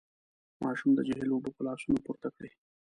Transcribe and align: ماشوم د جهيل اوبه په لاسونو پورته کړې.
ماشوم 0.63 0.89
د 0.95 0.99
جهيل 1.07 1.29
اوبه 1.33 1.49
په 1.55 1.61
لاسونو 1.67 2.03
پورته 2.05 2.29
کړې. 2.35 2.51